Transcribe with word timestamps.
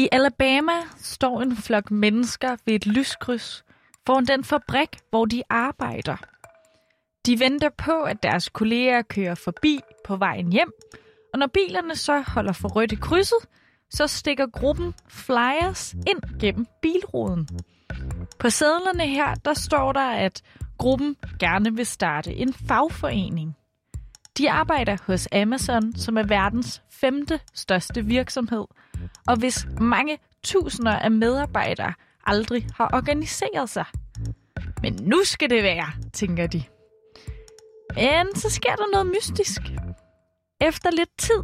I 0.00 0.08
Alabama 0.12 0.72
står 0.96 1.42
en 1.42 1.56
flok 1.56 1.90
mennesker 1.90 2.56
ved 2.64 2.74
et 2.74 2.86
lyskryds 2.86 3.64
foran 4.10 4.24
den 4.24 4.44
fabrik, 4.44 4.98
hvor 5.10 5.24
de 5.24 5.42
arbejder. 5.50 6.16
De 7.26 7.40
venter 7.40 7.68
på, 7.78 8.02
at 8.02 8.22
deres 8.22 8.48
kolleger 8.48 9.02
kører 9.02 9.34
forbi 9.34 9.80
på 10.06 10.16
vejen 10.16 10.52
hjem, 10.52 10.72
og 11.32 11.38
når 11.38 11.46
bilerne 11.46 11.96
så 11.96 12.24
holder 12.26 12.52
for 12.52 12.68
rødt 12.68 12.92
i 12.92 12.94
krydset, 12.94 13.38
så 13.90 14.06
stikker 14.06 14.46
gruppen 14.46 14.94
flyers 15.08 15.92
ind 15.92 16.38
gennem 16.40 16.66
bilruden. 16.82 17.48
På 18.38 18.50
sædlerne 18.50 19.06
her, 19.06 19.34
der 19.34 19.54
står 19.54 19.92
der, 19.92 20.10
at 20.10 20.42
gruppen 20.78 21.16
gerne 21.40 21.76
vil 21.76 21.86
starte 21.86 22.34
en 22.34 22.52
fagforening. 22.52 23.56
De 24.38 24.50
arbejder 24.50 24.96
hos 25.06 25.28
Amazon, 25.32 25.96
som 25.96 26.16
er 26.16 26.22
verdens 26.22 26.82
femte 26.90 27.40
største 27.54 28.04
virksomhed, 28.04 28.64
og 29.26 29.38
hvis 29.38 29.66
mange 29.80 30.18
tusinder 30.42 30.96
af 30.96 31.10
medarbejdere 31.10 31.94
aldrig 32.26 32.66
har 32.76 32.90
organiseret 32.92 33.70
sig. 33.70 33.84
Men 34.82 34.98
nu 35.02 35.24
skal 35.24 35.50
det 35.50 35.62
være, 35.62 35.86
tænker 36.12 36.46
de. 36.46 36.62
Men 37.94 38.34
så 38.34 38.50
sker 38.50 38.76
der 38.76 38.90
noget 38.92 39.06
mystisk. 39.06 39.60
Efter 40.60 40.90
lidt 40.90 41.18
tid 41.18 41.42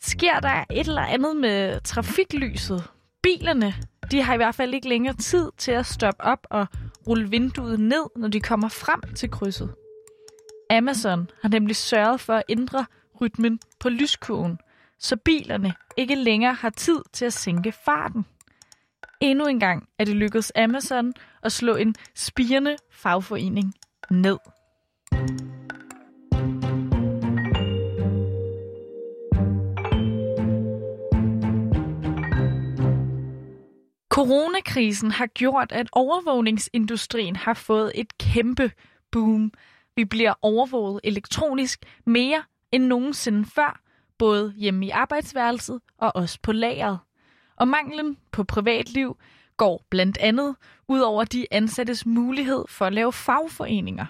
sker 0.00 0.40
der 0.40 0.64
et 0.70 0.88
eller 0.88 1.02
andet 1.02 1.36
med 1.36 1.80
trafiklyset. 1.80 2.84
Bilerne, 3.22 3.74
de 4.10 4.22
har 4.22 4.34
i 4.34 4.36
hvert 4.36 4.54
fald 4.54 4.74
ikke 4.74 4.88
længere 4.88 5.14
tid 5.14 5.50
til 5.58 5.72
at 5.72 5.86
stoppe 5.86 6.24
op 6.24 6.46
og 6.50 6.66
rulle 7.06 7.30
vinduet 7.30 7.80
ned, 7.80 8.04
når 8.16 8.28
de 8.28 8.40
kommer 8.40 8.68
frem 8.68 9.14
til 9.14 9.30
krydset. 9.30 9.74
Amazon 10.70 11.30
har 11.42 11.48
nemlig 11.48 11.76
sørget 11.76 12.20
for 12.20 12.34
at 12.34 12.42
ændre 12.48 12.86
rytmen 13.20 13.60
på 13.80 13.88
lyskurven, 13.88 14.58
så 14.98 15.16
bilerne 15.16 15.74
ikke 15.96 16.14
længere 16.14 16.54
har 16.54 16.70
tid 16.70 17.02
til 17.12 17.24
at 17.24 17.32
sænke 17.32 17.72
farten. 17.84 18.26
Endnu 19.22 19.46
en 19.46 19.60
gang 19.60 19.88
er 19.98 20.04
det 20.04 20.16
lykkedes 20.16 20.52
Amazon 20.56 21.12
at 21.42 21.52
slå 21.52 21.76
en 21.76 21.94
spirende 22.14 22.76
fagforening 22.92 23.74
ned. 24.10 24.38
Coronakrisen 34.08 35.10
har 35.10 35.26
gjort, 35.26 35.72
at 35.72 35.88
overvågningsindustrien 35.92 37.36
har 37.36 37.54
fået 37.54 37.92
et 37.94 38.18
kæmpe 38.18 38.72
boom. 39.12 39.52
Vi 39.96 40.04
bliver 40.04 40.34
overvåget 40.42 41.00
elektronisk 41.04 41.84
mere 42.06 42.42
end 42.72 42.84
nogensinde 42.84 43.44
før, 43.54 43.80
både 44.18 44.52
hjemme 44.56 44.86
i 44.86 44.90
arbejdsværelset 44.90 45.80
og 45.98 46.12
også 46.16 46.38
på 46.42 46.52
lageret. 46.52 46.98
Og 47.60 47.68
manglen 47.68 48.16
på 48.32 48.44
privatliv 48.44 49.16
går 49.56 49.86
blandt 49.90 50.18
andet 50.18 50.56
ud 50.88 51.00
over 51.00 51.24
de 51.24 51.46
ansattes 51.50 52.06
mulighed 52.06 52.64
for 52.68 52.86
at 52.86 52.92
lave 52.92 53.12
fagforeninger. 53.12 54.06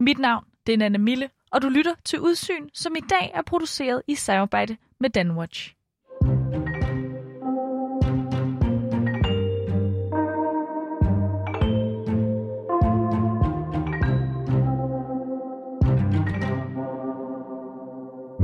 Mit 0.00 0.18
navn 0.18 0.44
det 0.66 0.72
er 0.72 0.76
Nanne 0.78 0.98
Mille, 0.98 1.30
og 1.52 1.62
du 1.62 1.68
lytter 1.68 1.94
til 2.04 2.20
Udsyn, 2.20 2.68
som 2.72 2.96
i 2.96 3.00
dag 3.00 3.30
er 3.34 3.42
produceret 3.42 4.02
i 4.08 4.14
samarbejde 4.14 4.76
med 5.00 5.10
Danwatch. 5.10 5.74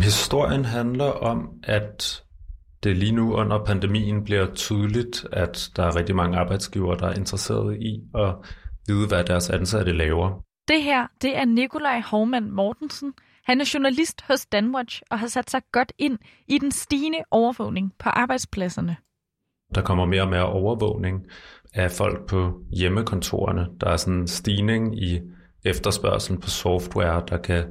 Historien 0.03 0.65
handler 0.65 1.11
om, 1.11 1.49
at 1.63 2.25
det 2.83 2.97
lige 2.97 3.13
nu 3.13 3.35
under 3.35 3.65
pandemien 3.65 4.25
bliver 4.25 4.55
tydeligt, 4.55 5.27
at 5.33 5.71
der 5.77 5.83
er 5.83 5.97
rigtig 5.97 6.17
mange 6.17 6.39
arbejdsgivere, 6.39 6.99
der 6.99 7.07
er 7.07 7.15
interesserede 7.15 7.79
i 7.79 8.01
at 8.15 8.35
vide, 8.87 9.09
hvad 9.09 9.25
deres 9.25 9.51
ansatte 9.51 9.93
laver. 9.93 10.45
Det 10.69 10.83
her, 10.83 11.07
det 11.23 11.37
er 11.37 11.45
Nikolaj 11.45 12.01
Hovmand 12.01 12.51
Mortensen. 12.51 13.13
Han 13.45 13.61
er 13.61 13.71
journalist 13.75 14.23
hos 14.23 14.47
Danwatch 14.47 15.03
og 15.11 15.19
har 15.19 15.27
sat 15.27 15.51
sig 15.51 15.63
godt 15.73 15.93
ind 15.99 16.19
i 16.49 16.59
den 16.59 16.73
stigende 16.73 17.19
overvågning 17.31 17.93
på 17.99 18.09
arbejdspladserne. 18.09 18.97
Der 19.75 19.83
kommer 19.83 20.05
mere 20.05 20.23
og 20.23 20.29
mere 20.29 20.47
overvågning 20.47 21.27
af 21.75 21.91
folk 21.91 22.29
på 22.29 22.61
hjemmekontorerne. 22.73 23.67
Der 23.81 23.91
er 23.91 23.97
sådan 23.97 24.21
en 24.21 24.29
stigning 24.29 25.03
i 25.03 25.21
efterspørgselen 25.65 26.41
på 26.41 26.49
software, 26.49 27.23
der 27.29 27.37
kan 27.37 27.65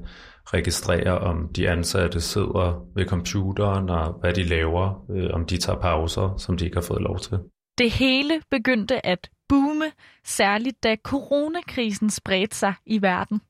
registrere, 0.45 1.19
om 1.19 1.53
de 1.55 1.69
ansatte 1.69 2.21
sidder 2.21 2.85
ved 2.95 3.05
computeren 3.05 3.89
og 3.89 4.13
hvad 4.19 4.33
de 4.33 4.43
laver, 4.43 5.05
øh, 5.11 5.29
om 5.33 5.45
de 5.45 5.57
tager 5.57 5.79
pauser, 5.79 6.37
som 6.37 6.57
de 6.57 6.65
ikke 6.65 6.77
har 6.77 6.81
fået 6.81 7.01
lov 7.01 7.19
til. 7.19 7.39
Det 7.77 7.91
hele 7.91 8.41
begyndte 8.51 9.05
at 9.05 9.29
boome, 9.49 9.85
særligt 10.25 10.83
da 10.83 10.95
coronakrisen 11.03 12.09
spredte 12.09 12.55
sig 12.55 12.73
i 12.85 13.01
verden. 13.01 13.41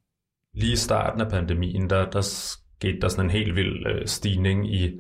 Lige 0.54 0.74
i 0.74 0.76
starten 0.76 1.22
af 1.22 1.30
pandemien, 1.30 1.90
der, 1.90 2.10
der 2.10 2.22
skete 2.22 3.00
der 3.02 3.08
sådan 3.08 3.26
en 3.26 3.32
helt 3.32 3.56
vild 3.56 3.88
øh, 3.88 4.08
stigning 4.08 4.74
i 4.74 5.00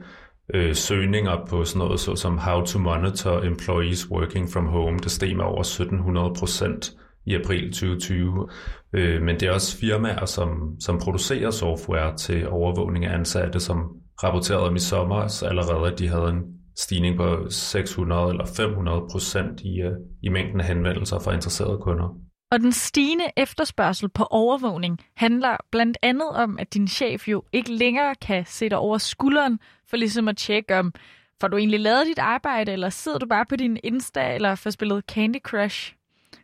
øh, 0.53 0.75
søgninger 0.75 1.45
på 1.49 1.65
sådan 1.65 1.79
noget 1.79 1.99
så 1.99 2.15
som 2.15 2.37
How 2.37 2.65
to 2.65 2.79
Monitor 2.79 3.41
Employees 3.43 4.11
Working 4.11 4.49
from 4.53 4.65
Home. 4.65 4.97
Det 4.97 5.11
steg 5.11 5.35
med 5.35 5.45
over 5.45 5.61
1700 5.61 6.33
procent 6.39 6.91
i 7.29 7.35
april 7.35 7.71
2020. 7.71 8.49
Øh, 8.93 9.21
men 9.21 9.39
det 9.39 9.43
er 9.43 9.51
også 9.51 9.77
firmaer, 9.77 10.25
som, 10.25 10.49
som 10.79 10.99
producerer 10.99 11.51
software 11.51 12.17
til 12.17 12.49
overvågning 12.49 13.05
af 13.05 13.13
ansatte, 13.13 13.59
som 13.59 13.77
rapporterede 14.23 14.67
om 14.67 14.75
i 14.75 14.79
sommer 14.79 15.43
allerede, 15.43 15.91
at 15.91 15.99
de 15.99 16.07
havde 16.07 16.29
en 16.29 16.43
stigning 16.77 17.17
på 17.17 17.49
600 17.49 18.29
eller 18.29 18.45
500 18.45 19.01
procent 19.11 19.61
i, 19.61 19.81
øh, 19.81 19.91
i 20.23 20.29
mængden 20.29 20.59
af 20.59 20.65
henvendelser 20.65 21.19
fra 21.19 21.33
interesserede 21.33 21.77
kunder. 21.81 22.15
Og 22.51 22.59
den 22.59 22.71
stigende 22.71 23.25
efterspørgsel 23.37 24.09
på 24.09 24.23
overvågning 24.23 24.99
handler 25.15 25.57
blandt 25.71 25.97
andet 26.01 26.29
om, 26.29 26.59
at 26.59 26.73
din 26.73 26.87
chef 26.87 27.27
jo 27.27 27.43
ikke 27.53 27.73
længere 27.73 28.15
kan 28.15 28.45
se 28.45 28.69
dig 28.69 28.77
over 28.77 28.97
skulderen 28.97 29.59
for 29.89 29.97
ligesom 29.97 30.27
at 30.27 30.37
tjekke 30.37 30.79
om, 30.79 30.93
får 31.41 31.47
du 31.47 31.57
egentlig 31.57 31.79
lavet 31.79 32.07
dit 32.07 32.19
arbejde, 32.19 32.71
eller 32.71 32.89
sidder 32.89 33.17
du 33.17 33.25
bare 33.25 33.45
på 33.45 33.55
din 33.55 33.77
Insta, 33.83 34.35
eller 34.35 34.55
får 34.55 34.69
spillet 34.69 35.03
Candy 35.07 35.39
Crush? 35.43 35.93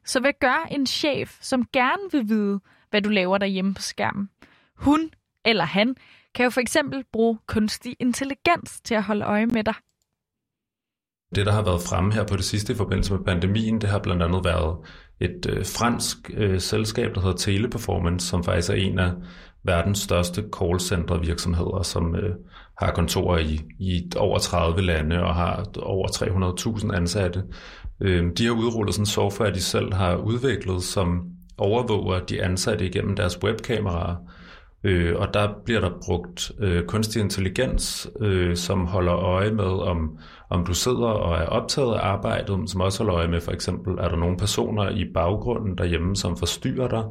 Så 0.05 0.19
hvad 0.19 0.33
gør 0.39 0.67
en 0.71 0.87
chef, 0.87 1.37
som 1.41 1.65
gerne 1.73 2.11
vil 2.11 2.29
vide, 2.29 2.59
hvad 2.89 3.01
du 3.01 3.09
laver 3.09 3.37
derhjemme 3.37 3.73
på 3.73 3.81
skærmen? 3.81 4.29
Hun 4.75 5.11
eller 5.45 5.65
han 5.65 5.95
kan 6.35 6.43
jo 6.43 6.49
for 6.49 6.61
eksempel 6.61 7.03
bruge 7.13 7.37
kunstig 7.47 7.95
intelligens 7.99 8.81
til 8.81 8.95
at 8.95 9.03
holde 9.03 9.25
øje 9.25 9.45
med 9.45 9.63
dig. 9.63 9.73
Det, 11.35 11.45
der 11.45 11.51
har 11.51 11.63
været 11.63 11.81
fremme 11.81 12.13
her 12.13 12.27
på 12.27 12.35
det 12.35 12.45
sidste 12.45 12.73
i 12.73 12.75
forbindelse 12.75 13.13
med 13.13 13.25
pandemien, 13.25 13.81
det 13.81 13.89
har 13.89 13.99
blandt 13.99 14.23
andet 14.23 14.43
været 14.43 14.77
et 15.19 15.45
øh, 15.49 15.65
fransk 15.65 16.31
øh, 16.33 16.59
selskab, 16.59 17.15
der 17.15 17.21
hedder 17.21 17.37
Teleperformance, 17.37 18.27
som 18.27 18.43
faktisk 18.43 18.69
er 18.69 18.73
en 18.73 18.99
af 18.99 19.13
verdens 19.63 19.99
største 19.99 20.43
callcenter 20.59 21.17
virksomheder, 21.17 21.81
som 21.83 22.15
øh, 22.15 22.35
har 22.79 22.91
kontorer 22.91 23.37
i, 23.39 23.61
i 23.79 24.11
over 24.17 24.37
30 24.37 24.81
lande 24.81 25.23
og 25.23 25.35
har 25.35 25.65
over 25.81 26.07
300.000 26.07 26.95
ansatte. 26.95 27.43
Øhm, 28.01 28.35
de 28.35 28.45
har 28.45 28.53
udrullet 28.53 28.93
sådan 28.93 29.01
en 29.01 29.05
software, 29.05 29.53
de 29.53 29.61
selv 29.61 29.93
har 29.93 30.15
udviklet, 30.15 30.83
som 30.83 31.23
overvåger 31.57 32.19
de 32.19 32.43
ansatte 32.43 32.85
igennem 32.85 33.15
deres 33.15 33.43
webkameraer. 33.43 34.15
Øh, 34.83 35.15
og 35.15 35.33
der 35.33 35.49
bliver 35.65 35.79
der 35.81 35.91
brugt 36.05 36.51
øh, 36.59 36.85
kunstig 36.85 37.21
intelligens, 37.21 38.09
øh, 38.21 38.55
som 38.55 38.85
holder 38.85 39.15
øje 39.15 39.51
med, 39.51 39.65
om, 39.65 40.19
om 40.49 40.65
du 40.65 40.73
sidder 40.73 41.07
og 41.07 41.37
er 41.37 41.45
optaget 41.45 41.93
af 41.95 41.99
arbejdet, 41.99 42.69
som 42.69 42.81
også 42.81 43.03
holder 43.03 43.15
øje 43.15 43.27
med, 43.27 43.41
for 43.41 43.51
eksempel, 43.51 43.93
er 43.93 44.09
der 44.09 44.15
nogle 44.17 44.37
personer 44.37 44.89
i 44.89 45.05
baggrunden 45.13 45.77
derhjemme, 45.77 46.15
som 46.15 46.37
forstyrrer 46.37 46.87
dig? 46.87 47.03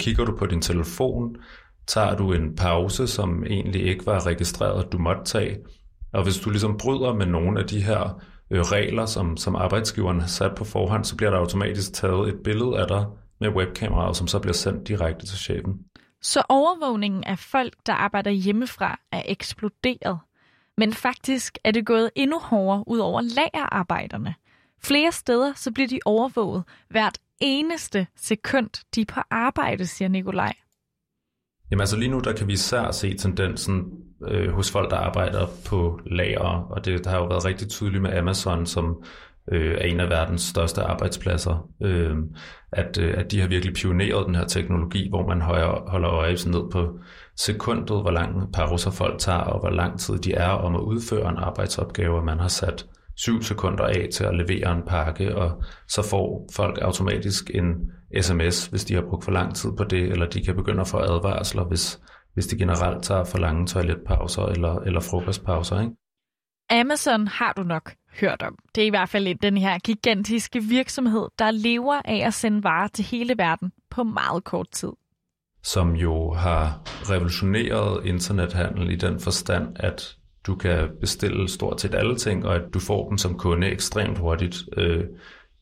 Kigger 0.00 0.24
du 0.24 0.36
på 0.36 0.46
din 0.46 0.62
telefon? 0.62 1.36
Tager 1.86 2.16
du 2.16 2.32
en 2.32 2.56
pause, 2.56 3.06
som 3.06 3.44
egentlig 3.44 3.86
ikke 3.86 4.06
var 4.06 4.26
registreret, 4.26 4.84
at 4.84 4.92
du 4.92 4.98
måtte 4.98 5.24
tage? 5.24 5.56
Og 6.12 6.22
hvis 6.22 6.36
du 6.38 6.50
ligesom 6.50 6.78
bryder 6.78 7.14
med 7.14 7.26
nogle 7.26 7.60
af 7.60 7.66
de 7.66 7.82
her 7.82 8.20
øh, 8.50 8.60
regler, 8.60 9.06
som, 9.06 9.36
som 9.36 9.56
arbejdsgiveren 9.56 10.20
har 10.20 10.28
sat 10.28 10.54
på 10.56 10.64
forhånd, 10.64 11.04
så 11.04 11.16
bliver 11.16 11.30
der 11.30 11.38
automatisk 11.38 11.92
taget 11.92 12.28
et 12.28 12.40
billede 12.44 12.78
af 12.80 12.88
dig 12.88 13.06
med 13.40 13.48
webkameraet, 13.48 14.16
som 14.16 14.26
så 14.26 14.38
bliver 14.38 14.54
sendt 14.54 14.88
direkte 14.88 15.26
til 15.26 15.38
chefen. 15.38 15.74
Så 16.22 16.42
overvågningen 16.48 17.24
af 17.24 17.38
folk, 17.38 17.74
der 17.86 17.92
arbejder 17.92 18.30
hjemmefra, 18.30 19.00
er 19.12 19.22
eksploderet. 19.24 20.18
Men 20.78 20.92
faktisk 20.92 21.58
er 21.64 21.70
det 21.70 21.86
gået 21.86 22.10
endnu 22.14 22.38
hårdere 22.38 22.84
ud 22.86 22.98
over 22.98 23.20
lagerarbejderne. 23.20 24.34
Flere 24.82 25.12
steder 25.12 25.52
så 25.54 25.72
bliver 25.72 25.88
de 25.88 25.98
overvåget 26.04 26.64
hvert 26.88 27.18
eneste 27.40 28.06
sekund, 28.16 28.70
de 28.94 29.00
er 29.00 29.04
på 29.04 29.20
arbejde, 29.30 29.86
siger 29.86 30.08
Nikolaj. 30.08 30.52
Jamen 31.70 31.80
altså 31.80 31.96
lige 31.96 32.10
nu, 32.10 32.20
der 32.20 32.32
kan 32.32 32.46
vi 32.46 32.52
især 32.52 32.90
se 32.90 33.16
tendensen 33.16 33.84
øh, 34.28 34.52
hos 34.52 34.70
folk, 34.70 34.90
der 34.90 34.96
arbejder 34.96 35.46
på 35.66 36.00
lager, 36.06 36.66
og 36.70 36.84
det 36.84 37.04
der 37.04 37.10
har 37.10 37.18
jo 37.18 37.26
været 37.26 37.44
rigtig 37.44 37.68
tydeligt 37.68 38.02
med 38.02 38.12
Amazon, 38.12 38.66
som 38.66 39.04
øh, 39.52 39.74
er 39.74 39.84
en 39.84 40.00
af 40.00 40.08
verdens 40.08 40.42
største 40.42 40.82
arbejdspladser, 40.82 41.68
øh, 41.82 42.16
at, 42.72 42.98
øh, 42.98 43.14
at 43.18 43.32
de 43.32 43.40
har 43.40 43.48
virkelig 43.48 43.74
pioneret 43.74 44.26
den 44.26 44.34
her 44.34 44.44
teknologi, 44.46 45.08
hvor 45.08 45.28
man 45.28 45.40
højere, 45.40 45.82
holder 45.86 46.10
øje 46.10 46.36
ned 46.46 46.70
på 46.72 46.98
sekundet, 47.36 48.02
hvor 48.02 48.10
lang 48.10 48.52
pauser 48.52 48.90
folk 48.90 49.18
tager, 49.18 49.38
og 49.38 49.60
hvor 49.60 49.70
lang 49.70 50.00
tid 50.00 50.18
de 50.18 50.34
er 50.34 50.48
om 50.48 50.74
at 50.74 50.80
udføre 50.80 51.30
en 51.30 51.36
arbejdsopgave, 51.36 52.24
man 52.24 52.40
har 52.40 52.48
sat 52.48 52.86
syv 53.16 53.42
sekunder 53.42 53.84
af 53.84 54.08
til 54.12 54.24
at 54.24 54.36
levere 54.36 54.72
en 54.72 54.82
pakke, 54.86 55.36
og 55.36 55.62
så 55.88 56.02
får 56.10 56.48
folk 56.52 56.78
automatisk 56.82 57.50
en 57.54 57.90
sms, 58.20 58.66
hvis 58.66 58.84
de 58.84 58.94
har 58.94 59.02
brugt 59.02 59.24
for 59.24 59.32
lang 59.32 59.54
tid 59.54 59.70
på 59.76 59.84
det, 59.84 60.02
eller 60.02 60.26
de 60.28 60.44
kan 60.44 60.56
begynde 60.56 60.80
at 60.80 60.88
få 60.88 60.98
advarsler, 60.98 61.64
hvis, 61.64 62.00
hvis 62.34 62.46
de 62.46 62.58
generelt 62.58 63.04
tager 63.04 63.24
for 63.24 63.38
lange 63.38 63.66
toiletpauser 63.66 64.42
eller, 64.42 64.74
eller 64.78 65.00
frokostpauser. 65.00 65.80
Ikke? 65.80 65.92
Amazon 66.70 67.28
har 67.28 67.52
du 67.52 67.62
nok 67.62 67.94
hørt 68.20 68.42
om. 68.42 68.58
Det 68.74 68.82
er 68.82 68.86
i 68.86 68.90
hvert 68.90 69.08
fald 69.08 69.38
den 69.38 69.56
her 69.56 69.78
gigantiske 69.78 70.62
virksomhed, 70.62 71.28
der 71.38 71.50
lever 71.50 72.02
af 72.04 72.26
at 72.26 72.34
sende 72.34 72.64
varer 72.64 72.88
til 72.88 73.04
hele 73.04 73.34
verden 73.38 73.72
på 73.90 74.02
meget 74.02 74.44
kort 74.44 74.70
tid. 74.70 74.92
Som 75.62 75.94
jo 75.94 76.32
har 76.32 76.82
revolutioneret 77.10 78.06
internethandel 78.06 78.90
i 78.90 78.96
den 78.96 79.20
forstand, 79.20 79.76
at 79.76 80.16
du 80.46 80.54
kan 80.54 80.88
bestille 81.00 81.48
stort 81.48 81.80
set 81.80 81.94
alle 81.94 82.16
ting, 82.16 82.46
og 82.46 82.54
at 82.54 82.62
du 82.74 82.80
får 82.80 83.08
dem 83.08 83.18
som 83.18 83.38
kunde 83.38 83.66
ekstremt 83.66 84.18
hurtigt. 84.18 84.56
Øh, 84.76 85.04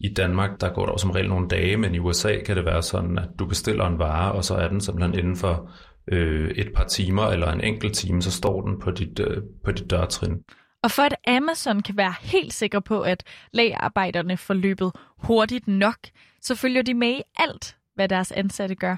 I 0.01 0.15
Danmark, 0.15 0.61
der 0.61 0.75
går 0.75 0.87
der 0.87 0.97
som 0.97 1.11
regel 1.11 1.29
nogle 1.29 1.49
dage, 1.49 1.77
men 1.77 1.95
i 1.95 1.99
USA 1.99 2.39
kan 2.47 2.57
det 2.57 2.65
være 2.65 2.83
sådan, 2.83 3.19
at 3.19 3.29
du 3.39 3.47
bestiller 3.47 3.87
en 3.87 3.99
vare, 3.99 4.33
og 4.33 4.45
så 4.45 4.55
er 4.55 4.69
den 4.69 4.81
simpelthen 4.81 5.19
inden 5.19 5.37
for 5.37 5.71
øh, 6.09 6.51
et 6.51 6.73
par 6.75 6.85
timer 6.85 7.27
eller 7.27 7.53
en 7.53 7.61
enkelt 7.61 7.95
time, 7.95 8.23
så 8.23 8.31
står 8.31 8.61
den 8.61 8.81
på 8.81 8.91
dit, 8.91 9.21
øh, 9.21 9.43
på 9.65 9.73
dit 9.73 9.91
dørtrin. 9.91 10.43
Og 10.83 10.91
for 10.91 11.03
at 11.03 11.17
Amazon 11.27 11.83
kan 11.83 11.97
være 11.97 12.15
helt 12.21 12.53
sikker 12.53 12.81
på, 12.81 13.01
at 13.01 13.25
lagerarbejderne 13.53 14.37
får 14.37 14.55
løbet 14.55 14.93
hurtigt 15.19 15.69
nok, 15.69 15.97
så 16.43 16.55
følger 16.55 16.83
de 16.83 16.95
med 16.95 17.09
i 17.09 17.23
alt, 17.37 17.77
hvad 17.95 18.09
deres 18.09 18.33
ansatte 18.33 18.75
gør. 18.75 18.97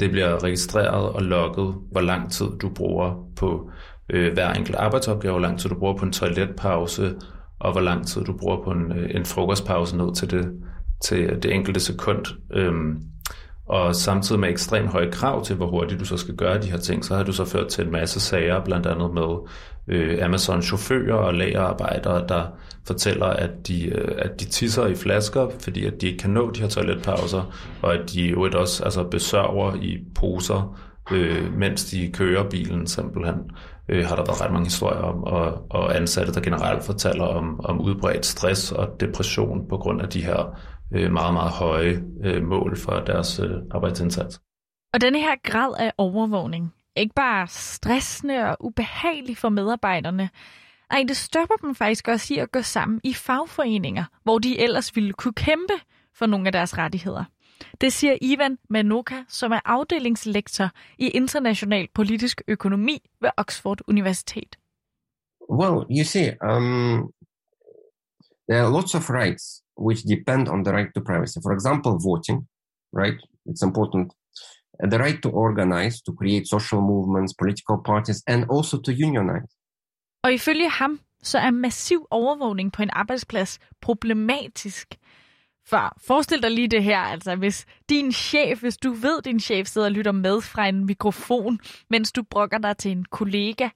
Det 0.00 0.10
bliver 0.10 0.44
registreret 0.44 1.12
og 1.12 1.22
logget, 1.22 1.74
hvor 1.92 2.00
lang 2.00 2.32
tid 2.32 2.46
du 2.62 2.68
bruger 2.68 3.30
på 3.36 3.70
øh, 4.10 4.32
hver 4.32 4.52
enkelt 4.52 4.76
arbejdsopgave, 4.76 5.32
hvor 5.32 5.40
lang 5.40 5.58
tid 5.58 5.70
du 5.70 5.78
bruger 5.78 5.96
på 5.96 6.04
en 6.04 6.12
toiletpause, 6.12 7.14
og 7.60 7.72
hvor 7.72 7.80
lang 7.80 8.06
tid 8.06 8.24
du 8.24 8.36
bruger 8.36 8.64
på 8.64 8.70
en, 8.70 8.92
øh, 8.92 9.10
en 9.14 9.24
frokostpause 9.24 9.96
ned 9.96 10.14
til 10.14 10.30
det, 10.30 10.52
til 11.04 11.42
det 11.42 11.54
enkelte 11.54 11.80
sekund. 11.80 12.26
Øhm, 12.52 13.02
og 13.66 13.94
samtidig 13.94 14.40
med 14.40 14.48
ekstremt 14.48 14.88
høje 14.88 15.10
krav 15.10 15.44
til, 15.44 15.56
hvor 15.56 15.66
hurtigt 15.66 16.00
du 16.00 16.04
så 16.04 16.16
skal 16.16 16.36
gøre 16.36 16.62
de 16.62 16.70
her 16.70 16.78
ting, 16.78 17.04
så 17.04 17.14
har 17.16 17.22
du 17.22 17.32
så 17.32 17.44
ført 17.44 17.68
til 17.68 17.84
en 17.84 17.92
masse 17.92 18.20
sager, 18.20 18.64
blandt 18.64 18.86
andet 18.86 19.14
med 19.14 19.48
øh, 19.88 20.24
Amazon-chauffører 20.24 21.14
og 21.14 21.34
lagerarbejdere, 21.34 22.26
der 22.28 22.44
fortæller, 22.86 23.26
at 23.26 23.50
de, 23.68 23.86
øh, 23.86 24.14
at 24.18 24.40
de 24.40 24.44
tisser 24.44 24.86
i 24.86 24.94
flasker, 24.94 25.48
fordi 25.58 25.86
at 25.86 26.00
de 26.00 26.06
ikke 26.06 26.18
kan 26.18 26.30
nå 26.30 26.50
de 26.50 26.60
her 26.60 26.68
toiletpauser, 26.68 27.54
og 27.82 27.94
at 27.94 28.12
de 28.12 28.22
jo 28.22 28.48
også 28.54 28.84
altså, 28.84 29.04
besørger 29.04 29.74
i 29.74 29.98
poser, 30.14 30.78
øh, 31.12 31.58
mens 31.58 31.84
de 31.84 32.10
kører 32.12 32.50
bilen 32.50 32.86
simpelthen. 32.86 33.36
Øh, 33.88 34.06
har 34.06 34.16
der 34.16 34.24
været 34.24 34.40
ret 34.40 34.52
mange 34.52 34.66
historier 34.66 35.00
om, 35.00 35.24
og, 35.24 35.66
og 35.70 35.96
ansatte, 35.96 36.32
der 36.32 36.40
generelt 36.40 36.84
fortæller 36.84 37.24
om, 37.24 37.60
om 37.64 37.80
udbredt 37.80 38.26
stress 38.26 38.72
og 38.72 39.00
depression 39.00 39.68
på 39.68 39.76
grund 39.76 40.02
af 40.02 40.08
de 40.08 40.24
her 40.24 40.58
øh, 40.94 41.12
meget, 41.12 41.32
meget 41.32 41.50
høje 41.50 42.02
øh, 42.24 42.42
mål 42.42 42.76
for 42.76 42.92
deres 42.92 43.40
øh, 43.40 43.50
arbejdsindsats. 43.70 44.40
Og 44.94 45.00
denne 45.00 45.18
her 45.18 45.34
grad 45.42 45.74
af 45.78 45.92
overvågning, 45.98 46.74
ikke 46.96 47.14
bare 47.14 47.46
stressende 47.48 48.44
og 48.50 48.56
ubehagelig 48.60 49.36
for 49.36 49.48
medarbejderne, 49.48 50.30
Nej, 50.92 51.04
det 51.08 51.16
stopper 51.16 51.54
dem 51.54 51.74
faktisk 51.74 52.08
også 52.08 52.34
i 52.34 52.38
at 52.38 52.52
gå 52.52 52.62
sammen 52.62 53.00
i 53.04 53.14
fagforeninger, 53.14 54.04
hvor 54.22 54.38
de 54.38 54.60
ellers 54.60 54.96
ville 54.96 55.12
kunne 55.12 55.34
kæmpe 55.34 55.74
for 56.14 56.26
nogle 56.26 56.46
af 56.48 56.52
deres 56.52 56.78
rettigheder. 56.78 57.24
Det 57.80 57.92
siger 57.92 58.18
Ivan 58.20 58.58
Manoka, 58.70 59.22
som 59.28 59.52
er 59.52 59.60
afdelingslektor 59.64 60.70
i 60.98 61.08
international 61.08 61.88
politisk 61.94 62.42
økonomi 62.48 63.10
ved 63.20 63.30
Oxford 63.36 63.80
Universitet. 63.88 64.58
Well, 65.50 65.76
you 65.90 66.04
see, 66.04 66.26
um, 66.50 67.12
there 68.48 68.60
are 68.64 68.72
lots 68.72 68.94
of 68.94 69.10
rights 69.10 69.62
which 69.86 70.00
depend 70.14 70.48
on 70.48 70.64
the 70.64 70.72
right 70.76 70.90
to 70.94 71.00
privacy. 71.10 71.38
For 71.42 71.52
example, 71.52 71.92
voting, 72.10 72.38
right? 72.92 73.18
It's 73.48 73.62
important. 73.62 74.12
The 74.92 74.98
right 74.98 75.22
to 75.22 75.30
organize, 75.30 76.02
to 76.06 76.12
create 76.20 76.44
social 76.46 76.80
movements, 76.80 77.34
political 77.42 77.76
parties, 77.90 78.22
and 78.26 78.40
also 78.50 78.76
to 78.86 78.90
unionize. 78.90 79.48
Og 80.22 80.32
ifølge 80.34 80.70
ham, 80.70 81.00
så 81.22 81.38
er 81.38 81.50
massiv 81.50 82.06
overvågning 82.10 82.72
på 82.72 82.82
en 82.82 82.90
arbejdsplads 82.92 83.58
problematisk 83.80 84.94
før. 85.66 85.96
forestil 86.06 86.42
dig 86.42 86.50
lige 86.50 86.68
det 86.68 86.84
her, 86.84 86.98
altså 86.98 87.36
hvis 87.36 87.66
din 87.88 88.12
chef, 88.12 88.60
hvis 88.60 88.76
du 88.76 88.92
ved, 88.92 89.22
din 89.22 89.40
chef 89.40 89.66
sidder 89.66 89.86
og 89.86 89.92
lytter 89.92 90.12
med 90.12 90.40
fra 90.40 90.68
en 90.68 90.86
mikrofon, 90.86 91.58
mens 91.90 92.12
du 92.12 92.22
brokker 92.30 92.58
dig 92.58 92.76
til 92.76 92.90
en 92.90 93.04
kollega, 93.04 93.68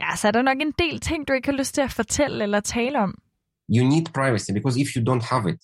ja, 0.00 0.16
så 0.16 0.28
er 0.28 0.32
der 0.32 0.42
nok 0.42 0.60
en 0.60 0.72
del 0.78 1.00
ting, 1.00 1.28
du 1.28 1.32
ikke 1.32 1.48
har 1.48 1.58
lyst 1.58 1.74
til 1.74 1.80
at 1.80 1.92
fortælle 1.92 2.42
eller 2.42 2.60
tale 2.60 2.98
om. 2.98 3.14
You 3.76 3.84
need 3.84 4.06
privacy 4.14 4.50
because 4.52 4.80
if 4.80 4.88
you 4.96 5.02
don't 5.10 5.26
have 5.30 5.50
it, 5.52 5.60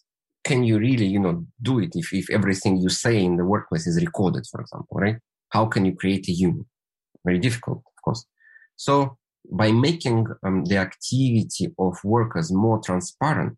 can 0.48 0.64
you 0.68 0.78
really, 0.78 1.08
you 1.14 1.20
know, 1.24 1.34
do 1.68 1.80
it 1.84 1.90
if, 1.94 2.12
if 2.12 2.26
everything 2.30 2.74
you 2.84 2.90
say 2.90 3.14
in 3.28 3.36
the 3.40 3.46
workplace 3.52 3.86
is 3.90 3.96
recorded, 4.06 4.44
for 4.52 4.60
example, 4.64 4.94
right? 5.04 5.18
How 5.54 5.64
can 5.72 5.86
you 5.86 5.94
create 6.00 6.24
a 6.28 6.34
union? 6.48 6.66
Very 7.24 7.38
difficult, 7.38 7.78
of 7.92 7.98
course. 8.04 8.22
So 8.76 8.94
by 9.60 9.72
making 9.72 10.26
um, 10.46 10.64
the 10.64 10.78
activity 10.78 11.72
of 11.78 11.92
workers 12.04 12.52
more 12.52 12.80
transparent, 12.80 13.52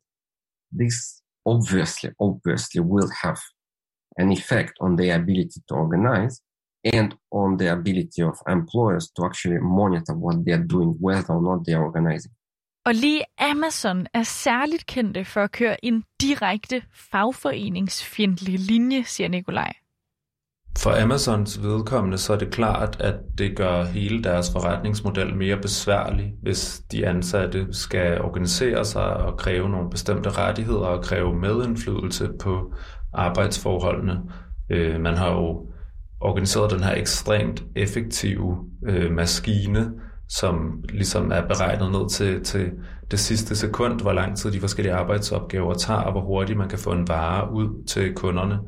this 0.72 1.22
obviously, 1.52 2.10
obviously 2.26 2.80
will 2.80 3.10
have 3.24 3.40
an 4.18 4.28
effect 4.32 4.74
on 4.80 4.96
their 4.96 5.14
ability 5.22 5.60
to 5.68 5.74
organize 5.74 6.34
and 6.94 7.08
on 7.32 7.58
the 7.58 7.68
ability 7.78 8.22
of 8.22 8.36
employers 8.48 9.04
to 9.14 9.24
actually 9.28 9.58
monitor 9.80 10.14
what 10.14 10.36
they 10.44 10.52
are 10.58 10.66
doing, 10.74 10.90
whether 11.00 11.32
or 11.34 11.42
not 11.42 11.64
they 11.64 11.74
are 11.74 11.84
organizing. 11.84 12.32
Og 12.86 12.94
lige 12.94 13.24
Amazon 13.38 14.06
er 14.14 14.22
særligt 14.22 14.86
kendte 14.86 15.24
for 15.24 15.40
at 15.40 15.52
køre 15.52 15.84
en 15.84 16.04
direkte 16.20 16.82
fagforeningsfjendtlig 17.10 18.58
linje, 18.58 19.04
siger 19.04 19.28
Nikolaj. 19.28 19.72
For 20.76 21.02
Amazons 21.02 21.62
vedkommende 21.62 22.18
så 22.18 22.32
er 22.32 22.38
det 22.38 22.50
klart, 22.50 22.96
at 23.00 23.14
det 23.38 23.56
gør 23.56 23.84
hele 23.84 24.22
deres 24.22 24.52
forretningsmodel 24.52 25.36
mere 25.36 25.56
besværlig, 25.56 26.34
hvis 26.42 26.82
de 26.92 27.06
ansatte 27.06 27.66
skal 27.70 28.20
organisere 28.20 28.84
sig 28.84 29.16
og 29.16 29.38
kræve 29.38 29.68
nogle 29.68 29.90
bestemte 29.90 30.30
rettigheder 30.30 30.86
og 30.86 31.04
kræve 31.04 31.34
medindflydelse 31.34 32.28
på 32.40 32.74
arbejdsforholdene. 33.12 34.20
Øh, 34.70 35.00
man 35.00 35.16
har 35.16 35.30
jo 35.30 35.66
organiseret 36.20 36.70
den 36.70 36.82
her 36.82 36.94
ekstremt 36.94 37.64
effektive 37.76 38.56
øh, 38.86 39.12
maskine, 39.12 39.92
som 40.28 40.82
ligesom 40.88 41.32
er 41.32 41.46
beregnet 41.46 41.92
ned 41.92 42.08
til, 42.08 42.44
til 42.44 42.72
det 43.10 43.18
sidste 43.18 43.56
sekund, 43.56 44.00
hvor 44.00 44.12
lang 44.12 44.36
tid 44.36 44.52
de 44.52 44.60
forskellige 44.60 44.94
arbejdsopgaver 44.94 45.74
tager, 45.74 46.00
og 46.00 46.12
hvor 46.12 46.20
hurtigt 46.20 46.58
man 46.58 46.68
kan 46.68 46.78
få 46.78 46.92
en 46.92 47.08
vare 47.08 47.52
ud 47.52 47.86
til 47.86 48.14
kunderne. 48.14 48.58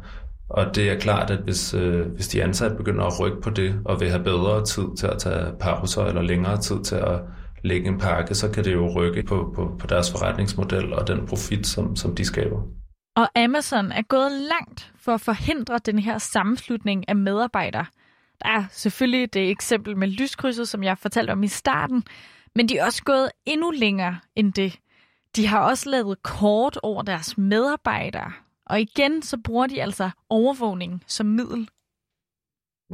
Og 0.50 0.74
det 0.74 0.90
er 0.90 0.98
klart, 0.98 1.30
at 1.30 1.38
hvis, 1.38 1.74
øh, 1.74 2.06
hvis 2.06 2.28
de 2.28 2.42
ansatte 2.42 2.76
begynder 2.76 3.04
at 3.04 3.20
rykke 3.20 3.40
på 3.40 3.50
det, 3.50 3.80
og 3.84 4.00
vil 4.00 4.10
have 4.10 4.24
bedre 4.24 4.64
tid 4.64 4.96
til 4.98 5.06
at 5.06 5.18
tage 5.18 5.52
pauser, 5.60 6.04
eller 6.04 6.22
længere 6.22 6.60
tid 6.60 6.82
til 6.84 6.94
at 6.94 7.20
lægge 7.64 7.88
en 7.88 7.98
pakke, 7.98 8.34
så 8.34 8.50
kan 8.50 8.64
det 8.64 8.72
jo 8.72 8.92
rykke 8.96 9.22
på, 9.22 9.52
på, 9.54 9.76
på 9.78 9.86
deres 9.86 10.10
forretningsmodel 10.10 10.92
og 10.92 11.08
den 11.08 11.26
profit, 11.26 11.66
som, 11.66 11.96
som 11.96 12.14
de 12.14 12.24
skaber. 12.24 12.62
Og 13.16 13.28
Amazon 13.38 13.92
er 13.92 14.02
gået 14.02 14.32
langt 14.32 14.92
for 15.00 15.14
at 15.14 15.20
forhindre 15.20 15.78
den 15.78 15.98
her 15.98 16.18
sammenslutning 16.18 17.08
af 17.08 17.16
medarbejdere. 17.16 17.86
Der 18.42 18.48
er 18.48 18.64
selvfølgelig 18.70 19.34
det 19.34 19.50
eksempel 19.50 19.96
med 19.96 20.08
lyskrydset, 20.08 20.68
som 20.68 20.82
jeg 20.82 20.98
fortalte 20.98 21.30
om 21.30 21.42
i 21.42 21.48
starten, 21.48 22.04
men 22.54 22.68
de 22.68 22.78
er 22.78 22.84
også 22.84 23.02
gået 23.04 23.30
endnu 23.46 23.70
længere 23.70 24.18
end 24.36 24.52
det. 24.52 24.78
De 25.36 25.46
har 25.46 25.60
også 25.60 25.90
lavet 25.90 26.22
kort 26.22 26.78
over 26.82 27.02
deres 27.02 27.38
medarbejdere, 27.38 28.32
og 28.70 28.80
igen 28.80 29.22
så 29.22 29.36
bruger 29.44 29.66
de 29.66 29.82
altså 29.82 30.10
overvågning 30.30 31.02
som 31.06 31.26
middel. 31.26 31.68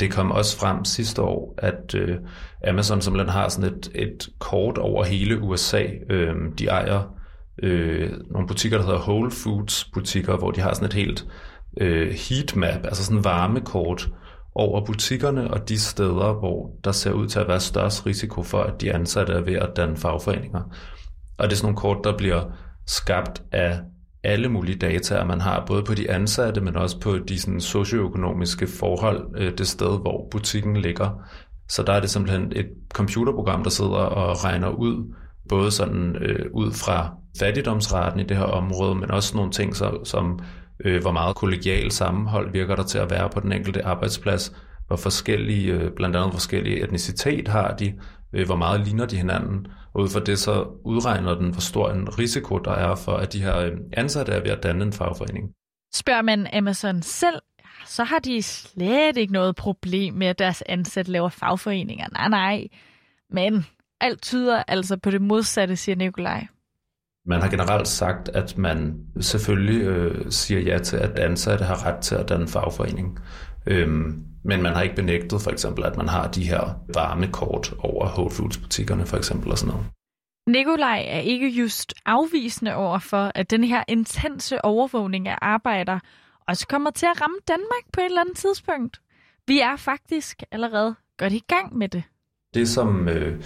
Det 0.01 0.13
kom 0.13 0.31
også 0.31 0.59
frem 0.59 0.85
sidste 0.85 1.23
år, 1.23 1.55
at 1.59 1.95
øh, 1.95 2.17
Amazon 2.69 3.01
simpelthen 3.01 3.33
har 3.33 3.49
sådan 3.49 3.75
et, 3.75 3.91
et 3.95 4.29
kort 4.39 4.79
over 4.79 5.05
hele 5.05 5.41
USA. 5.41 5.85
Øh, 6.11 6.35
de 6.59 6.67
ejer 6.67 7.15
øh, 7.63 8.13
nogle 8.31 8.49
butikker, 8.49 8.79
der 8.79 8.85
hedder 8.85 9.01
Whole 9.01 9.31
Foods 9.31 9.85
butikker, 9.95 10.37
hvor 10.37 10.51
de 10.51 10.61
har 10.61 10.75
sådan 10.75 10.87
et 10.87 10.93
helt 10.93 11.27
øh, 11.81 12.11
heatmap, 12.29 12.85
altså 12.85 13.05
sådan 13.05 13.19
en 13.19 13.25
varmekort 13.25 14.09
over 14.55 14.85
butikkerne 14.85 15.51
og 15.51 15.69
de 15.69 15.79
steder, 15.79 16.33
hvor 16.33 16.71
der 16.85 16.93
ser 16.93 17.13
ud 17.13 17.29
til 17.29 17.39
at 17.39 17.49
være 17.49 17.61
størst 17.61 18.07
risiko 18.07 18.43
for, 18.43 18.63
at 18.63 18.81
de 18.81 18.93
ansatte 18.93 19.33
er 19.33 19.41
ved 19.41 19.55
at 19.55 19.71
danne 19.77 19.97
fagforeninger. 19.97 20.63
Og 21.39 21.45
det 21.45 21.53
er 21.53 21.57
sådan 21.57 21.67
nogle 21.67 21.77
kort, 21.77 22.05
der 22.05 22.17
bliver 22.17 22.43
skabt 22.87 23.43
af 23.53 23.81
alle 24.25 24.49
mulige 24.49 24.79
data, 24.79 25.25
man 25.25 25.41
har 25.41 25.65
både 25.67 25.83
på 25.83 25.95
de 25.95 26.11
ansatte, 26.11 26.61
men 26.61 26.77
også 26.77 27.01
på 27.01 27.19
de 27.19 27.41
sådan, 27.41 27.61
socioøkonomiske 27.61 28.67
forhold, 28.67 29.27
øh, 29.37 29.53
det 29.59 29.67
sted, 29.67 30.01
hvor 30.01 30.29
butikken 30.31 30.77
ligger. 30.77 31.11
Så 31.69 31.83
der 31.83 31.93
er 31.93 32.01
det 32.01 32.11
simpelthen 32.11 32.53
et 32.57 32.67
computerprogram, 32.95 33.63
der 33.63 33.71
sidder 33.71 33.91
og 33.91 34.45
regner 34.45 34.69
ud, 34.69 35.15
både 35.49 35.71
sådan 35.71 36.17
øh, 36.17 36.47
ud 36.53 36.73
fra 36.73 37.15
fattigdomsraten 37.39 38.21
i 38.21 38.23
det 38.25 38.37
her 38.37 38.45
område, 38.45 38.95
men 38.95 39.11
også 39.11 39.37
nogle 39.37 39.53
ting 39.53 39.77
så, 39.77 39.99
som, 40.05 40.39
øh, 40.85 41.03
hvor 41.03 41.13
meget 41.13 41.37
kollegial 41.37 41.91
sammenhold 41.91 42.53
virker 42.53 42.77
der 42.77 42.83
til 42.83 42.99
at 42.99 43.11
være 43.11 43.29
på 43.31 43.41
den 43.41 43.53
enkelte 43.53 43.85
arbejdsplads, 43.85 44.53
hvor 44.87 44.97
forskellige, 44.97 45.73
øh, 45.73 45.91
blandt 45.97 46.17
andet 46.17 46.33
forskellige 46.33 46.85
etnicitet 46.85 47.49
har 47.49 47.75
de, 47.75 47.93
øh, 48.35 48.47
hvor 48.47 48.57
meget 48.57 48.81
ligner 48.81 49.07
de 49.07 49.17
hinanden, 49.17 49.67
og 49.95 50.03
ud 50.03 50.09
fra 50.09 50.21
det 50.21 50.39
så 50.39 50.67
udregner 50.85 51.35
den, 51.35 51.51
hvor 51.51 51.61
stor 51.61 51.91
en 51.91 52.19
risiko 52.19 52.59
der 52.59 52.73
er 52.73 52.95
for, 52.95 53.13
at 53.13 53.33
de 53.33 53.43
her 53.43 53.59
øh, 53.59 53.73
ansatte 53.93 54.33
er 54.33 54.41
ved 54.41 54.51
at 54.51 54.63
danne 54.63 54.85
en 54.85 54.93
fagforening. 54.93 55.51
Spørger 55.95 56.23
man 56.23 56.47
Amazon 56.53 57.03
selv, 57.03 57.41
så 57.87 58.05
har 58.05 58.19
de 58.19 58.43
slet 58.43 59.17
ikke 59.17 59.33
noget 59.33 59.57
problem 59.57 60.15
med, 60.15 60.27
at 60.27 60.39
deres 60.39 60.63
ansatte 60.67 61.13
laver 61.13 61.29
fagforeninger. 61.29 62.07
Nej, 62.13 62.29
nej. 62.29 62.69
Men 63.31 63.67
alt 64.01 64.23
tyder 64.23 64.63
altså 64.69 64.97
på 64.97 65.11
det 65.11 65.23
modsatte, 65.23 65.77
siger 65.77 65.97
Nikolaj. 65.97 66.47
Man 67.27 67.41
har 67.41 67.51
generelt 67.51 67.89
sagt, 67.89 68.29
at 68.29 68.59
man 68.59 69.07
selvfølgelig 69.21 69.83
øh, 69.83 70.31
siger 70.31 70.61
ja 70.61 70.79
til, 70.79 70.97
at 70.97 71.19
ansatte 71.19 71.65
har 71.65 71.87
ret 71.87 72.01
til 72.01 72.15
at 72.15 72.29
danne 72.29 72.49
fagforening. 72.49 73.19
Øhm, 73.67 74.25
men 74.45 74.63
man 74.63 74.75
har 74.75 74.83
ikke 74.83 74.95
benægtet 74.95 75.41
for 75.41 75.51
eksempel, 75.51 75.85
at 75.85 75.97
man 75.97 76.09
har 76.09 76.29
de 76.29 76.49
her 76.49 76.81
varme 76.95 77.27
kort 77.33 77.75
over 77.79 78.07
Whole 78.07 78.31
Foods 78.31 78.59
butikkerne 78.59 79.07
for 79.07 79.17
eksempel 79.17 79.51
og 79.51 79.59
sådan 79.59 79.73
noget. 79.75 79.87
Nikolaj 80.49 81.05
er 81.09 81.21
ikke 81.21 81.49
just 81.49 81.95
afvisende 82.07 82.75
over 82.75 82.99
for, 82.99 83.33
at 83.35 83.51
den 83.51 83.65
her 83.65 83.85
intense 83.89 84.65
overvågning 84.65 85.29
af 85.29 85.39
arbejder 85.43 85.99
også 86.49 86.67
kommer 86.67 86.91
til 86.91 87.07
at 87.07 87.21
ramme 87.21 87.37
Danmark 87.49 87.85
på 87.93 88.01
et 88.01 88.05
eller 88.05 88.21
andet 88.21 88.37
tidspunkt. 88.37 89.01
Vi 89.47 89.61
er 89.61 89.77
faktisk 89.77 90.43
allerede 90.51 90.95
godt 91.19 91.33
i 91.33 91.43
gang 91.49 91.77
med 91.77 91.89
det. 91.89 92.03
Det 92.55 92.69
som 92.69 93.09
øh, 93.09 93.41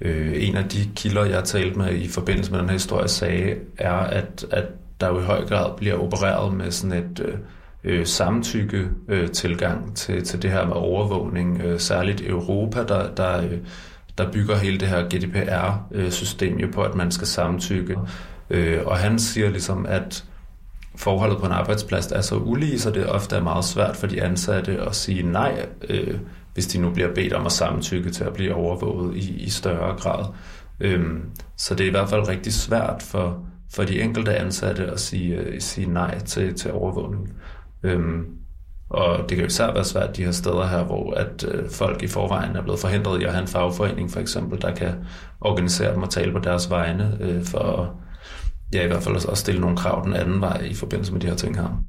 øh, 0.00 0.48
en 0.48 0.56
af 0.56 0.68
de 0.68 0.90
kilder, 0.96 1.24
jeg 1.24 1.36
har 1.36 1.44
talt 1.44 1.76
med 1.76 1.94
i 1.94 2.08
forbindelse 2.08 2.50
med 2.50 2.60
den 2.60 2.68
her 2.68 2.72
historie, 2.72 3.08
sagde, 3.08 3.60
er, 3.78 3.92
at, 3.92 4.46
at 4.50 4.64
der 5.00 5.08
jo 5.08 5.20
i 5.20 5.24
høj 5.24 5.46
grad 5.46 5.76
bliver 5.76 5.94
opereret 5.94 6.54
med 6.54 6.70
sådan 6.70 7.04
et 7.04 7.20
øh, 7.20 7.38
øh, 7.84 8.06
samtykke 8.06 8.88
øh, 9.08 9.30
tilgang 9.30 9.96
til, 9.96 10.24
til 10.24 10.42
det 10.42 10.50
her 10.50 10.66
med 10.66 10.76
overvågning, 10.76 11.60
øh, 11.60 11.80
særligt 11.80 12.20
Europa, 12.26 12.84
der, 12.84 13.14
der, 13.14 13.42
øh, 13.42 13.58
der 14.18 14.32
bygger 14.32 14.56
hele 14.56 14.78
det 14.78 14.88
her 14.88 15.08
GDPR-system 15.08 16.58
jo 16.58 16.68
på, 16.72 16.82
at 16.82 16.94
man 16.94 17.10
skal 17.10 17.26
samtykke. 17.26 17.96
Øh, 18.50 18.86
og 18.86 18.96
han 18.96 19.18
siger 19.18 19.50
ligesom, 19.50 19.86
at 19.86 20.24
forholdet 20.96 21.38
på 21.38 21.46
en 21.46 21.52
arbejdsplads 21.52 22.06
er 22.06 22.20
så 22.20 22.36
ulige, 22.36 22.80
så 22.80 22.90
det 22.90 23.06
ofte 23.06 23.36
er 23.36 23.42
meget 23.42 23.64
svært 23.64 23.96
for 23.96 24.06
de 24.06 24.22
ansatte 24.22 24.80
at 24.80 24.94
sige 24.94 25.22
nej, 25.22 25.66
øh, 25.88 26.18
hvis 26.54 26.66
de 26.66 26.78
nu 26.78 26.90
bliver 26.90 27.14
bedt 27.14 27.32
om 27.32 27.46
at 27.46 27.52
samtykke 27.52 28.10
til 28.10 28.24
at 28.24 28.32
blive 28.32 28.54
overvåget 28.54 29.16
i, 29.16 29.42
i 29.42 29.50
større 29.50 29.96
grad. 29.96 30.24
Øhm, 30.80 31.22
så 31.56 31.74
det 31.74 31.84
er 31.84 31.88
i 31.88 31.90
hvert 31.90 32.08
fald 32.08 32.28
rigtig 32.28 32.52
svært 32.52 33.02
for, 33.02 33.46
for 33.72 33.82
de 33.82 34.00
enkelte 34.00 34.36
ansatte 34.36 34.86
at 34.86 35.00
sige, 35.00 35.36
øh, 35.36 35.60
sige 35.60 35.92
nej 35.92 36.18
til, 36.18 36.54
til 36.54 36.72
overvågning. 36.72 37.32
Øhm, 37.86 38.26
og 38.90 39.18
det 39.18 39.28
kan 39.28 39.38
jo 39.38 39.46
især 39.46 39.72
være 39.72 39.84
svært 39.84 40.16
de 40.16 40.24
her 40.24 40.32
steder 40.32 40.66
her, 40.66 40.84
hvor 40.84 41.14
at 41.14 41.44
øh, 41.48 41.70
folk 41.70 42.02
i 42.02 42.08
forvejen 42.08 42.56
er 42.56 42.62
blevet 42.62 42.80
forhindret 42.80 43.20
i 43.20 43.24
at 43.24 43.32
have 43.32 43.42
en 43.42 43.48
fagforening 43.48 44.10
for 44.10 44.20
eksempel, 44.20 44.62
der 44.62 44.74
kan 44.74 44.94
organisere 45.40 45.94
dem 45.94 46.02
og 46.02 46.10
tale 46.10 46.32
på 46.32 46.38
deres 46.38 46.70
vegne 46.70 47.18
øh, 47.20 47.44
for 47.44 47.94
ja, 48.74 48.84
i 48.84 48.86
hvert 48.86 49.02
fald 49.02 49.14
også 49.14 49.34
stille 49.34 49.60
nogle 49.60 49.76
krav 49.76 50.04
den 50.04 50.14
anden 50.14 50.40
vej 50.40 50.60
i 50.70 50.74
forbindelse 50.74 51.12
med 51.12 51.20
de 51.20 51.26
her 51.26 51.34
ting 51.34 51.56
her. 51.56 51.82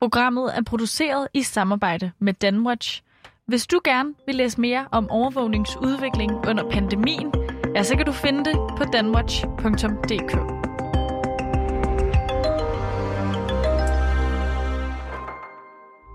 Programmet 0.00 0.56
er 0.56 0.62
produceret 0.62 1.28
i 1.34 1.42
samarbejde 1.42 2.10
med 2.18 2.32
Danwatch. 2.32 3.02
Hvis 3.48 3.66
du 3.66 3.80
gerne 3.84 4.14
vil 4.26 4.34
læse 4.34 4.60
mere 4.60 4.86
om 4.92 5.10
overvågningsudvikling 5.10 6.32
under 6.48 6.70
pandemien, 6.70 7.32
ja, 7.74 7.82
så 7.82 7.96
kan 7.96 8.06
du 8.06 8.12
finde 8.12 8.44
det 8.44 8.56
på 8.78 8.84
danwatch.dk. 8.92 10.55